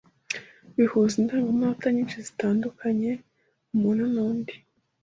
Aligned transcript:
bihuze 0.75 1.15
indengemenote 1.19 1.85
nyinshi 1.95 2.17
zitendukenye 2.25 3.11
umuntu 3.73 4.03
n’undi, 4.13 4.53